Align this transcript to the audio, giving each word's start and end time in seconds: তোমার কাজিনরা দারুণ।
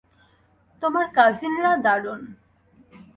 তোমার 0.83 1.05
কাজিনরা 1.13 1.71
দারুণ। 1.77 2.21